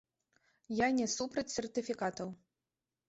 [0.79, 2.35] Я не супраць сертыфікатаў.